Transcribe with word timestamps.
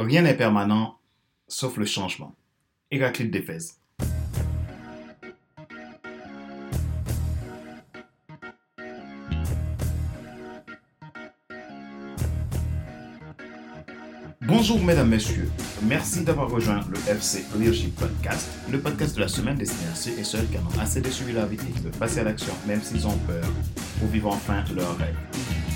Rien 0.00 0.22
n'est 0.22 0.34
permanent 0.34 0.96
sauf 1.46 1.76
le 1.76 1.84
changement. 1.84 2.34
Héraclite 2.90 3.30
d'Éphèse. 3.30 3.76
Bonjour 14.40 14.82
mesdames, 14.82 15.10
messieurs. 15.10 15.50
Merci 15.82 16.24
d'avoir 16.24 16.50
rejoint 16.50 16.80
le 16.90 16.96
FC 17.06 17.44
Leadership 17.58 17.94
Podcast, 17.96 18.48
le 18.70 18.80
podcast 18.80 19.14
de 19.16 19.20
la 19.20 19.28
semaine 19.28 19.58
destiné 19.58 19.90
à 19.90 19.94
ceux 19.94 20.18
et 20.18 20.24
celles 20.24 20.48
qui 20.48 20.56
en 20.56 20.62
ont 20.62 20.80
assez 20.80 21.02
de 21.02 21.10
suivre 21.10 21.38
la 21.38 21.44
vie 21.44 21.56
et 21.56 21.72
qui 21.72 21.80
veulent 21.80 21.92
passer 21.92 22.20
à 22.20 22.24
l'action 22.24 22.54
même 22.66 22.80
s'ils 22.80 23.06
ont 23.06 23.18
peur 23.26 23.44
pour 23.98 24.08
vivre 24.08 24.28
enfin 24.28 24.64
leur 24.74 24.96
rêve. 24.96 25.16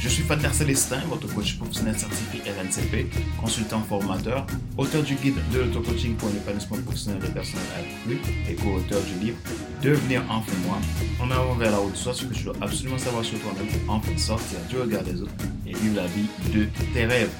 Je 0.04 0.10
suis 0.10 0.22
Fater 0.22 0.52
Célestin, 0.52 1.00
votre 1.08 1.32
coach 1.32 1.56
professionnel 1.56 1.98
certifié 1.98 2.42
RNCP, 2.42 3.06
consultant 3.40 3.80
formateur, 3.80 4.46
auteur 4.76 5.02
du 5.02 5.14
guide 5.14 5.36
de 5.50 5.60
l'auto-coaching 5.60 6.14
pour 6.16 6.28
l'épanouissement 6.28 6.76
professionnel 6.76 7.22
des 7.22 7.28
personnes 7.28 7.60
accrues 7.74 8.20
et 8.46 8.54
co-auteur 8.54 9.00
du 9.00 9.24
livre 9.24 9.38
Devenir 9.82 10.22
enfin 10.28 10.52
moi, 10.66 10.76
en 11.22 11.30
avant 11.30 11.54
vers 11.54 11.70
la 11.70 11.80
haute 11.80 11.96
soit 11.96 12.12
ce 12.12 12.26
que 12.26 12.34
tu 12.34 12.44
dois 12.44 12.54
absolument 12.60 12.98
savoir 12.98 13.24
sur 13.24 13.40
toi-même 13.40 13.66
pour 13.66 13.94
enfin 13.94 14.14
sortir 14.18 14.58
du 14.68 14.76
regard 14.76 15.04
des 15.04 15.22
autres 15.22 15.32
et 15.66 15.72
vivre 15.72 15.96
la 15.96 16.06
vie 16.06 16.28
de 16.52 16.66
tes 16.92 17.06
rêves. 17.06 17.32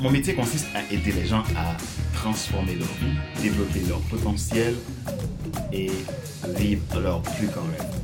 Mon 0.00 0.10
métier 0.10 0.32
consiste 0.34 0.68
à 0.74 0.82
aider 0.90 1.12
les 1.12 1.26
gens 1.26 1.44
à 1.54 1.76
transformer 2.14 2.76
leur 2.76 2.88
vie, 2.94 3.42
développer 3.42 3.80
leur 3.86 4.00
potentiel 4.00 4.74
et 5.70 5.90
vivre 6.56 6.98
leur 6.98 7.20
plus 7.20 7.48
grand 7.48 7.60
rêve. 7.60 8.00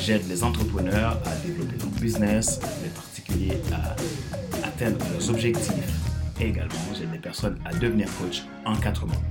J'aide 0.00 0.26
les 0.28 0.42
entrepreneurs 0.42 1.20
à 1.26 1.46
développer 1.46 1.76
leur 1.78 1.88
business, 2.00 2.60
les 2.82 2.87
à 3.72 3.96
atteindre 4.66 4.98
leurs 5.12 5.30
objectifs 5.30 5.72
et 6.40 6.48
également 6.48 6.74
j'aide 6.94 7.12
les 7.12 7.18
personnes 7.18 7.58
à 7.64 7.74
devenir 7.74 8.08
coach 8.18 8.44
en 8.64 8.76
quatre 8.76 9.06
mois. 9.06 9.22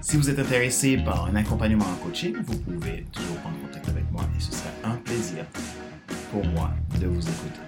Si 0.00 0.16
vous 0.16 0.28
êtes 0.28 0.38
intéressé 0.38 0.96
par 0.96 1.26
un 1.26 1.36
accompagnement 1.36 1.84
en 1.84 2.04
coaching, 2.04 2.34
vous 2.44 2.58
pouvez 2.58 3.04
toujours 3.12 3.36
prendre 3.36 3.56
contact 3.60 3.88
avec 3.88 4.10
moi 4.10 4.22
et 4.36 4.40
ce 4.40 4.52
sera 4.52 4.70
un 4.84 4.96
plaisir 4.96 5.44
pour 6.30 6.44
moi 6.46 6.70
de 7.00 7.06
vous 7.06 7.20
écouter. 7.20 7.60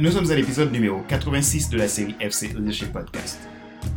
Nous 0.00 0.10
sommes 0.10 0.30
à 0.30 0.34
l'épisode 0.34 0.72
numéro 0.72 1.00
86 1.08 1.70
de 1.70 1.78
la 1.78 1.88
série 1.88 2.14
FC 2.20 2.48
Leadership 2.48 2.92
Podcast. 2.92 3.38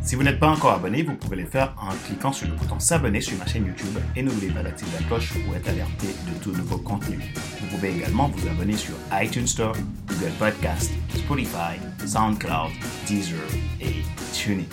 Si 0.03 0.15
vous 0.15 0.23
n'êtes 0.23 0.39
pas 0.39 0.49
encore 0.49 0.73
abonné, 0.73 1.01
vous 1.03 1.15
pouvez 1.15 1.37
le 1.37 1.45
faire 1.45 1.73
en 1.81 1.89
cliquant 2.05 2.31
sur 2.31 2.47
le 2.47 2.53
bouton 2.53 2.79
s'abonner 2.79 3.21
sur 3.21 3.37
ma 3.37 3.45
chaîne 3.45 3.65
YouTube 3.65 3.97
et 4.15 4.21
n'oubliez 4.21 4.51
pas 4.51 4.61
d'activer 4.61 4.91
la 4.99 5.05
cloche 5.07 5.33
pour 5.33 5.55
être 5.55 5.67
alerté 5.67 6.07
de 6.07 6.43
tout 6.43 6.51
nouveau 6.51 6.77
contenu. 6.77 7.19
Vous 7.59 7.67
pouvez 7.67 7.89
également 7.95 8.29
vous 8.29 8.47
abonner 8.47 8.77
sur 8.77 8.93
iTunes 9.13 9.47
Store, 9.47 9.75
Google 10.07 10.31
Podcast, 10.37 10.91
Spotify, 11.15 11.79
SoundCloud, 12.05 12.71
Deezer 13.07 13.39
et 13.81 14.03
TuneIn. 14.33 14.65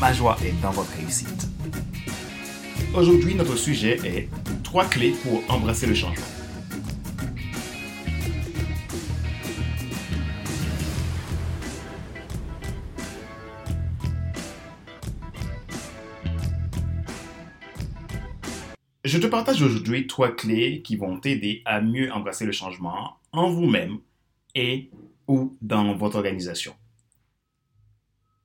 Ma 0.00 0.12
joie 0.12 0.36
est 0.44 0.60
dans 0.60 0.72
votre 0.72 0.90
réussite. 0.96 1.48
Aujourd'hui, 2.94 3.34
notre 3.34 3.56
sujet 3.56 3.98
est 4.04 4.28
trois 4.62 4.84
clés 4.84 5.14
pour 5.22 5.42
embrasser 5.48 5.86
le 5.86 5.94
changement. 5.94 6.35
Je 19.06 19.18
te 19.18 19.28
partage 19.28 19.62
aujourd'hui 19.62 20.08
trois 20.08 20.34
clés 20.34 20.82
qui 20.82 20.96
vont 20.96 21.20
t'aider 21.20 21.62
à 21.64 21.80
mieux 21.80 22.12
embrasser 22.12 22.44
le 22.44 22.50
changement 22.50 23.20
en 23.30 23.48
vous-même 23.50 24.00
et 24.56 24.90
ou 25.28 25.56
dans 25.62 25.94
votre 25.94 26.16
organisation. 26.16 26.74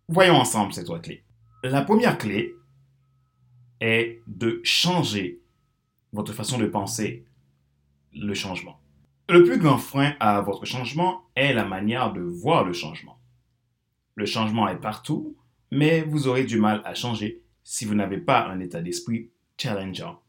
Voyons 0.08 0.36
ensemble 0.36 0.72
ces 0.72 0.84
trois 0.84 1.00
clés. 1.00 1.24
La 1.64 1.82
première 1.82 2.20
clé 2.20 2.54
est 3.80 4.22
de 4.28 4.62
changer 4.64 5.42
votre 6.14 6.32
façon 6.32 6.60
de 6.60 6.68
penser 6.68 7.26
le 8.14 8.36
changement. 8.36 8.80
Le 9.30 9.44
plus 9.44 9.58
grand 9.58 9.80
frein 9.80 10.14
à 10.20 10.42
votre 10.42 10.66
changement 10.66 11.24
est 11.36 11.54
la 11.54 11.66
manière 11.66 12.14
de 12.14 12.22
voir 12.22 12.66
le 12.66 12.74
changement. 12.74 13.20
Le 14.14 14.28
changement 14.28 14.68
est 14.68 14.80
partout, 14.80 15.36
mais 15.72 16.04
vous 16.04 16.28
aurez 16.28 16.44
du 16.44 16.60
mal 16.60 16.84
à 16.86 16.94
changer 16.94 17.42
si 17.64 17.86
vous 17.86 17.96
n'avez 17.96 18.20
pas 18.20 18.48
un 18.48 18.60
état 18.60 18.84
d'esprit 18.84 19.32
challengeant 19.58 20.21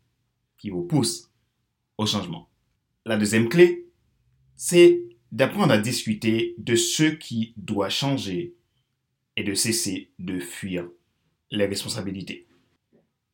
qui 0.63 0.71
vous 0.71 0.85
pousse 0.85 1.29
au 1.99 2.07
changement. 2.07 2.49
La 3.05 3.17
deuxième 3.17 3.49
clé, 3.49 3.89
c'est 4.55 5.03
d'apprendre 5.33 5.73
à 5.73 5.79
discuter 5.79 6.55
de 6.57 6.77
ce 6.77 7.03
qui 7.03 7.53
doit 7.57 7.89
changer 7.89 8.55
et 9.37 9.43
de 9.43 9.55
cesser 9.55 10.11
de 10.21 10.39
fuir 10.39 10.89
les 11.51 11.67
responsabilités. 11.67 12.47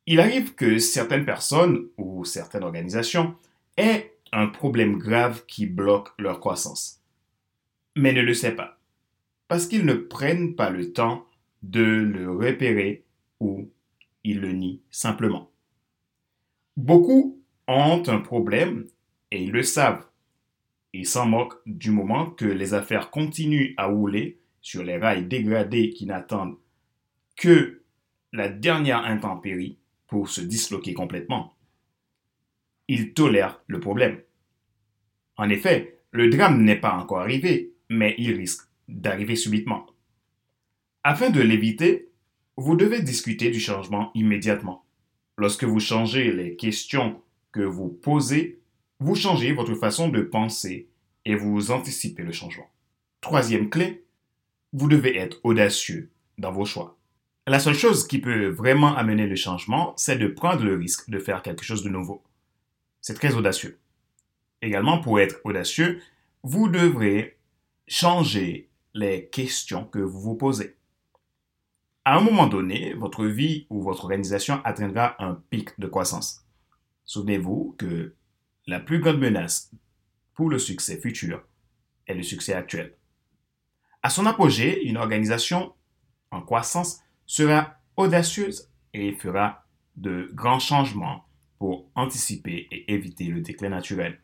Il 0.07 0.19
arrive 0.19 0.55
que 0.55 0.79
certaines 0.79 1.23
personnes 1.23 1.89
ou 1.97 2.25
certaines 2.25 2.63
organisations 2.63 3.35
aient 3.77 4.15
un 4.31 4.47
problème 4.47 4.97
grave 4.97 5.45
qui 5.45 5.67
bloque 5.67 6.09
leur 6.17 6.39
croissance, 6.39 6.99
mais 7.95 8.11
ne 8.11 8.21
le 8.21 8.33
savent 8.33 8.55
pas, 8.55 8.79
parce 9.47 9.67
qu'ils 9.67 9.85
ne 9.85 9.93
prennent 9.93 10.55
pas 10.55 10.71
le 10.71 10.93
temps 10.93 11.27
de 11.61 11.83
le 11.83 12.31
repérer 12.31 13.03
ou 13.39 13.69
ils 14.23 14.41
le 14.41 14.51
nient 14.51 14.81
simplement. 14.89 15.48
Beaucoup 16.79 17.43
ont 17.67 18.03
un 18.07 18.19
problème 18.19 18.87
et 19.31 19.43
ils 19.43 19.51
le 19.51 19.63
savent. 19.63 20.07
Ils 20.93 21.05
s'en 21.05 21.25
moquent 21.25 21.59
du 21.65 21.91
moment 21.91 22.27
que 22.29 22.45
les 22.45 22.73
affaires 22.73 23.11
continuent 23.11 23.73
à 23.75 23.87
rouler 23.87 24.39
sur 24.61 24.81
les 24.81 24.97
rails 24.97 25.25
dégradés 25.25 25.89
qui 25.89 26.05
n'attendent 26.05 26.55
que 27.35 27.83
la 28.31 28.47
dernière 28.47 29.03
intempérie 29.03 29.77
pour 30.07 30.29
se 30.29 30.39
disloquer 30.39 30.93
complètement. 30.93 31.53
Ils 32.87 33.13
tolèrent 33.13 33.61
le 33.67 33.81
problème. 33.81 34.21
En 35.35 35.49
effet, 35.49 35.99
le 36.11 36.29
drame 36.29 36.63
n'est 36.63 36.79
pas 36.79 36.93
encore 36.93 37.19
arrivé, 37.19 37.73
mais 37.89 38.15
il 38.17 38.37
risque 38.37 38.69
d'arriver 38.87 39.35
subitement. 39.35 39.85
Afin 41.03 41.29
de 41.29 41.41
l'éviter, 41.41 42.09
vous 42.55 42.77
devez 42.77 43.01
discuter 43.01 43.51
du 43.51 43.59
changement 43.59 44.11
immédiatement. 44.15 44.85
Lorsque 45.39 45.63
vous 45.63 45.79
changez 45.79 46.33
les 46.33 46.57
questions 46.57 47.21
que 47.53 47.61
vous 47.61 47.87
posez, 47.87 48.59
vous 48.99 49.15
changez 49.15 49.53
votre 49.53 49.73
façon 49.73 50.09
de 50.09 50.21
penser 50.21 50.89
et 51.23 51.33
vous 51.33 51.71
anticipez 51.71 52.23
le 52.23 52.33
changement. 52.33 52.69
Troisième 53.21 53.69
clé, 53.69 54.03
vous 54.73 54.89
devez 54.89 55.15
être 55.17 55.39
audacieux 55.43 56.09
dans 56.37 56.51
vos 56.51 56.65
choix. 56.65 56.97
La 57.47 57.59
seule 57.59 57.73
chose 57.73 58.05
qui 58.05 58.19
peut 58.19 58.47
vraiment 58.47 58.93
amener 58.97 59.27
le 59.27 59.37
changement, 59.37 59.93
c'est 59.95 60.17
de 60.17 60.27
prendre 60.27 60.65
le 60.65 60.75
risque 60.75 61.09
de 61.09 61.19
faire 61.19 61.41
quelque 61.41 61.63
chose 61.63 61.83
de 61.83 61.89
nouveau. 61.89 62.21
C'est 62.99 63.13
très 63.13 63.33
audacieux. 63.35 63.79
Également, 64.61 64.99
pour 64.99 65.21
être 65.21 65.39
audacieux, 65.45 66.01
vous 66.43 66.67
devrez 66.67 67.37
changer 67.87 68.67
les 68.93 69.27
questions 69.27 69.85
que 69.85 69.99
vous 69.99 70.19
vous 70.19 70.35
posez. 70.35 70.75
À 72.09 72.17
un 72.17 72.21
moment 72.21 72.47
donné, 72.47 72.95
votre 72.95 73.27
vie 73.27 73.67
ou 73.69 73.83
votre 73.83 74.05
organisation 74.05 74.61
atteindra 74.65 75.15
un 75.23 75.35
pic 75.51 75.79
de 75.79 75.85
croissance. 75.85 76.43
Souvenez-vous 77.05 77.75
que 77.77 78.15
la 78.65 78.79
plus 78.79 78.99
grande 78.99 79.19
menace 79.19 79.71
pour 80.33 80.49
le 80.49 80.57
succès 80.57 80.99
futur 80.99 81.43
est 82.07 82.15
le 82.15 82.23
succès 82.23 82.55
actuel. 82.55 82.95
À 84.01 84.09
son 84.09 84.25
apogée, 84.25 84.87
une 84.87 84.97
organisation 84.97 85.75
en 86.31 86.41
croissance 86.41 86.99
sera 87.27 87.75
audacieuse 87.95 88.71
et 88.95 89.11
fera 89.11 89.67
de 89.95 90.31
grands 90.33 90.57
changements 90.57 91.25
pour 91.59 91.91
anticiper 91.93 92.67
et 92.71 92.91
éviter 92.91 93.25
le 93.25 93.41
déclin 93.41 93.69
naturel. 93.69 94.19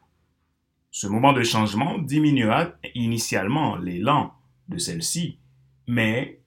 Ce 0.89 1.05
moment 1.05 1.33
de 1.33 1.43
changement 1.43 1.99
diminuera 1.99 2.71
initialement 2.95 3.75
l'élan 3.75 4.33
de 4.69 4.79
celle-ci, 4.79 5.37
mais 5.85 6.41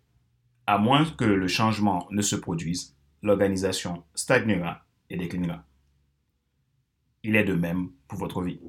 à 0.69 0.77
moins 0.77 1.07
que 1.07 1.25
le 1.25 1.49
changement 1.49 2.07
ne 2.11 2.21
se 2.21 2.37
produise, 2.37 2.95
l'organisation 3.23 4.05
stagnera 4.15 4.85
et 5.09 5.17
déclinera. 5.17 5.65
Il 7.25 7.37
est 7.37 7.45
de 7.45 7.55
même 7.55 7.89
pour 8.07 8.19
votre 8.19 8.43
vie. 8.43 8.61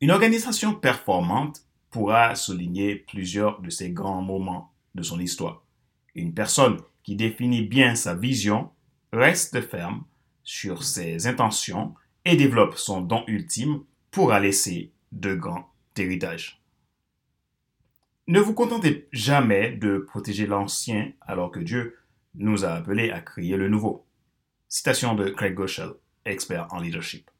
Une 0.00 0.10
organisation 0.10 0.74
performante 0.74 1.60
pourra 1.90 2.34
souligner 2.34 2.96
plusieurs 2.96 3.60
de 3.60 3.68
ces 3.68 3.90
grands 3.90 4.22
moments 4.22 4.72
de 4.94 5.02
son 5.02 5.20
histoire. 5.20 5.62
Une 6.14 6.32
personne 6.32 6.78
qui 7.02 7.16
définit 7.16 7.66
bien 7.66 7.94
sa 7.94 8.14
vision 8.14 8.70
reste 9.12 9.60
ferme 9.60 10.04
sur 10.42 10.84
ses 10.84 11.26
intentions 11.26 11.94
et 12.24 12.34
développe 12.34 12.78
son 12.78 13.02
don 13.02 13.24
ultime 13.26 13.84
pourra 14.10 14.40
laisser 14.40 14.90
de 15.12 15.34
grands 15.34 15.70
héritages. 15.98 16.61
Ne 18.32 18.40
vous 18.40 18.54
contentez 18.54 19.08
jamais 19.12 19.72
de 19.72 19.98
protéger 19.98 20.46
l'ancien 20.46 21.12
alors 21.20 21.50
que 21.50 21.60
Dieu 21.60 21.98
nous 22.34 22.64
a 22.64 22.70
appelés 22.70 23.10
à 23.10 23.20
créer 23.20 23.58
le 23.58 23.68
nouveau. 23.68 24.06
Citation 24.70 25.14
de 25.14 25.28
Craig 25.28 25.52
Goschel, 25.52 25.90
expert 26.24 26.66
en 26.70 26.80
leadership. 26.80 27.30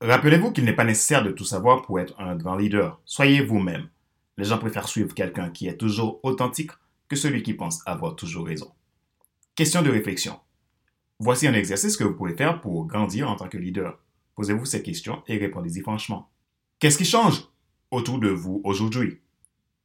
Rappelez-vous 0.00 0.50
qu'il 0.50 0.64
n'est 0.64 0.74
pas 0.74 0.82
nécessaire 0.82 1.22
de 1.22 1.30
tout 1.30 1.44
savoir 1.44 1.82
pour 1.82 2.00
être 2.00 2.20
un 2.20 2.34
grand 2.34 2.56
leader. 2.56 3.00
Soyez 3.04 3.44
vous-même. 3.44 3.88
Les 4.36 4.46
gens 4.46 4.58
préfèrent 4.58 4.88
suivre 4.88 5.14
quelqu'un 5.14 5.50
qui 5.50 5.68
est 5.68 5.76
toujours 5.76 6.18
authentique 6.24 6.72
que 7.08 7.14
celui 7.14 7.44
qui 7.44 7.54
pense 7.54 7.80
avoir 7.86 8.16
toujours 8.16 8.48
raison. 8.48 8.72
Question 9.54 9.82
de 9.82 9.90
réflexion. 9.90 10.40
Voici 11.20 11.46
un 11.46 11.54
exercice 11.54 11.96
que 11.96 12.02
vous 12.02 12.16
pouvez 12.16 12.34
faire 12.34 12.60
pour 12.60 12.88
grandir 12.88 13.30
en 13.30 13.36
tant 13.36 13.48
que 13.48 13.56
leader. 13.56 14.00
Posez-vous 14.34 14.64
ces 14.64 14.82
questions 14.82 15.22
et 15.28 15.38
répondez-y 15.38 15.80
franchement. 15.80 16.28
Qu'est-ce 16.80 16.96
qui 16.96 17.04
change 17.04 17.44
autour 17.90 18.18
de 18.18 18.30
vous 18.30 18.62
aujourd'hui? 18.64 19.20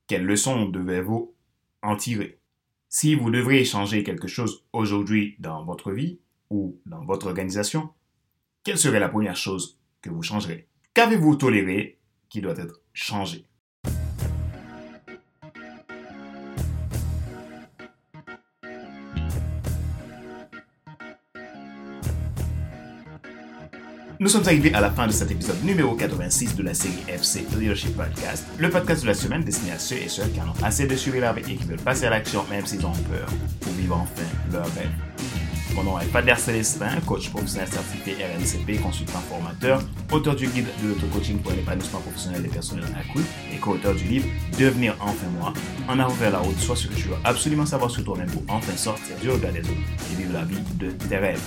Quelles 0.08 0.26
leçons 0.26 0.70
devez-vous 0.70 1.36
en 1.82 1.98
tirer? 1.98 2.40
Si 2.88 3.16
vous 3.16 3.30
devrez 3.32 3.66
changer 3.66 4.02
quelque 4.02 4.30
chose 4.30 4.64
aujourd'hui 4.72 5.36
dans 5.40 5.66
votre 5.66 5.92
vie 5.92 6.22
ou 6.50 6.80
dans 6.86 7.04
votre 7.04 7.28
organisation, 7.28 7.90
quelle 8.64 8.78
serait 8.78 9.02
la 9.02 9.10
première 9.10 9.36
chose 9.36 9.78
que 10.02 10.10
vous 10.10 10.24
changerez? 10.24 10.70
Qu'avez-vous 10.94 11.36
toléré 11.36 12.00
qui 12.30 12.40
doit 12.40 12.58
être 12.58 12.80
changé? 12.94 13.46
Nous 24.26 24.32
sommes 24.32 24.48
arrivés 24.48 24.74
à 24.74 24.82
la 24.82 24.90
fin 24.90 25.06
de 25.06 25.12
cet 25.12 25.30
épisode 25.30 25.64
numéro 25.64 25.94
86 25.94 26.56
de 26.56 26.64
la 26.64 26.74
série 26.74 26.98
FC 27.08 27.46
Leadership 27.60 27.96
Podcast, 27.96 28.44
le 28.58 28.72
podcast 28.72 29.04
de 29.04 29.08
la 29.10 29.14
semaine 29.14 29.44
destiné 29.44 29.74
à 29.74 29.78
ceux 29.78 29.98
et 29.98 30.10
celles 30.10 30.32
qui 30.32 30.42
en 30.42 30.46
ont 30.46 30.64
assez 30.64 30.88
de 30.88 30.96
suivre 30.96 31.20
la 31.20 31.36
et 31.38 31.44
qui 31.44 31.64
veulent 31.64 31.78
passer 31.78 32.08
à 32.08 32.10
l'action 32.10 32.44
même 32.50 32.66
s'ils 32.66 32.84
ont 32.88 32.92
peur 32.92 33.28
pour 33.62 33.72
vivre 33.74 33.96
enfin 33.96 34.24
leur 34.52 34.66
rêve. 34.74 34.90
Mon 35.76 35.84
nom 35.84 36.00
est 36.00 36.08
Pader 36.08 36.34
Célestin, 36.38 36.90
coach 37.06 37.30
professionnel 37.30 37.68
certifié 37.68 38.16
RNCP, 38.16 38.82
consultant 38.82 39.20
formateur, 39.30 39.84
auteur 40.12 40.36
du 40.36 40.48
guide 40.48 40.70
de 40.82 40.88
l'auto-coaching 40.88 41.38
pour 41.38 41.52
l'épanouissement 41.52 42.00
professionnel 42.00 42.42
des 42.42 42.50
personnes 42.50 42.82
coup 43.14 43.22
et 43.54 43.58
co-auteur 43.58 43.94
du 43.94 44.06
livre 44.06 44.26
Devenir 44.58 44.96
enfin 45.02 45.28
moi, 45.40 45.54
en 45.88 46.00
avant 46.00 46.16
vers 46.16 46.32
la 46.32 46.40
route, 46.40 46.58
soit 46.58 46.76
ce 46.76 46.88
que 46.88 46.96
tu 46.96 47.10
dois 47.10 47.20
absolument 47.24 47.68
savoir 47.68 47.92
sur 47.92 48.04
toi-même 48.04 48.32
pour 48.32 48.42
enfin 48.48 48.76
sortir 48.76 49.16
du 49.22 49.30
regard 49.30 49.52
des 49.52 49.60
autres 49.60 49.72
et 50.12 50.16
vivre 50.16 50.34
la 50.34 50.46
vie 50.46 50.58
de 50.80 50.90
tes 50.90 51.18
rêves. 51.18 51.44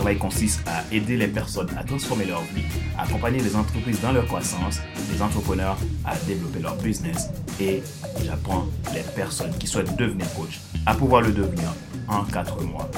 Travail 0.00 0.16
consiste 0.16 0.66
à 0.66 0.82
aider 0.94 1.18
les 1.18 1.28
personnes 1.28 1.68
à 1.76 1.84
transformer 1.84 2.24
leur 2.24 2.40
vie, 2.54 2.64
à 2.96 3.02
accompagner 3.02 3.38
les 3.40 3.54
entreprises 3.54 4.00
dans 4.00 4.12
leur 4.12 4.24
croissance, 4.24 4.80
les 5.12 5.20
entrepreneurs 5.20 5.76
à 6.06 6.16
développer 6.26 6.60
leur 6.60 6.74
business 6.76 7.28
et 7.60 7.82
j'apprends 8.24 8.64
les 8.94 9.02
personnes 9.14 9.54
qui 9.58 9.66
souhaitent 9.66 9.94
devenir 9.96 10.24
coach 10.32 10.58
à 10.86 10.94
pouvoir 10.94 11.20
le 11.20 11.32
devenir 11.32 11.74
en 12.08 12.24
4 12.24 12.62
mois 12.62 12.90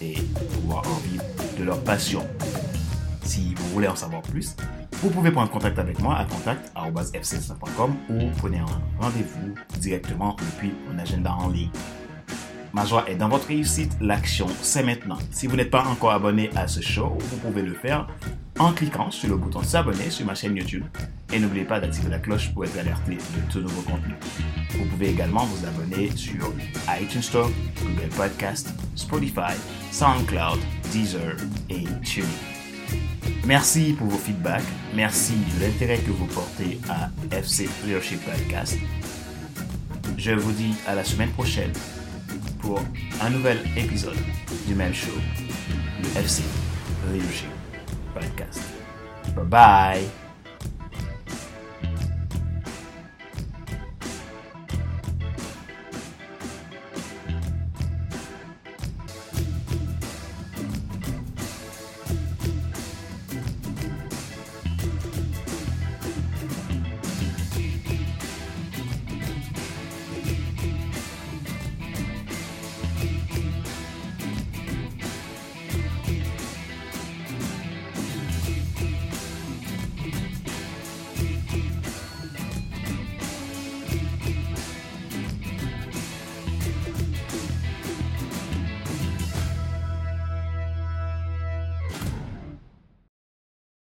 et 0.00 0.14
pouvoir 0.52 0.84
en 0.86 1.00
vivre 1.08 1.24
de 1.58 1.64
leur 1.64 1.82
passion. 1.82 2.24
Si 3.24 3.52
vous 3.56 3.68
voulez 3.70 3.88
en 3.88 3.96
savoir 3.96 4.22
plus, 4.22 4.54
vous 5.02 5.10
pouvez 5.10 5.32
prendre 5.32 5.50
contact 5.50 5.80
avec 5.80 5.98
moi 5.98 6.18
à 6.18 6.24
contact.fc5.com 6.24 7.96
ou 8.10 8.30
prenez 8.38 8.58
un 8.58 9.00
rendez-vous 9.00 9.56
directement 9.80 10.36
depuis 10.38 10.72
mon 10.88 10.96
agenda 11.00 11.32
en 11.32 11.48
ligne. 11.48 11.70
Ma 12.74 12.84
joie 12.84 13.08
est 13.08 13.14
dans 13.14 13.28
votre 13.28 13.46
réussite. 13.46 13.92
L'action, 14.00 14.48
c'est 14.60 14.82
maintenant. 14.82 15.16
Si 15.30 15.46
vous 15.46 15.54
n'êtes 15.54 15.70
pas 15.70 15.84
encore 15.84 16.10
abonné 16.10 16.50
à 16.56 16.66
ce 16.66 16.80
show, 16.80 17.16
vous 17.20 17.36
pouvez 17.36 17.62
le 17.62 17.72
faire 17.72 18.08
en 18.58 18.72
cliquant 18.72 19.12
sur 19.12 19.28
le 19.28 19.36
bouton 19.36 19.62
s'abonner 19.62 20.10
sur 20.10 20.26
ma 20.26 20.34
chaîne 20.34 20.56
YouTube. 20.56 20.82
Et 21.32 21.38
n'oubliez 21.38 21.64
pas 21.64 21.78
d'activer 21.78 22.10
la 22.10 22.18
cloche 22.18 22.52
pour 22.52 22.64
être 22.64 22.76
alerté 22.76 23.12
de 23.12 23.52
tout 23.52 23.60
nouveau 23.60 23.82
contenu. 23.82 24.14
Vous 24.70 24.86
pouvez 24.86 25.10
également 25.10 25.44
vous 25.44 25.64
abonner 25.64 26.10
sur 26.16 26.52
iTunes 27.00 27.22
Store, 27.22 27.48
Google 27.80 28.08
Podcast, 28.16 28.74
Spotify, 28.96 29.54
SoundCloud, 29.92 30.58
Deezer 30.90 31.36
et 31.70 31.84
TuneIn. 32.02 32.26
Merci 33.46 33.94
pour 33.96 34.08
vos 34.08 34.18
feedbacks. 34.18 34.64
Merci 34.96 35.34
de 35.34 35.64
l'intérêt 35.64 35.98
que 35.98 36.10
vous 36.10 36.26
portez 36.26 36.80
à 36.88 37.08
FC 37.36 37.68
Leadership 37.84 38.20
Podcast. 38.24 38.76
Je 40.18 40.32
vous 40.32 40.52
dis 40.52 40.74
à 40.88 40.96
la 40.96 41.04
semaine 41.04 41.30
prochaine 41.30 41.70
un 43.20 43.30
nouvel 43.30 43.58
épisode 43.76 44.16
du 44.66 44.74
même 44.74 44.94
show, 44.94 45.12
le 46.02 46.20
FC 46.20 46.42
Leadership 47.12 47.48
Podcast. 48.14 48.62
Bye 49.34 49.44
bye! 49.44 50.23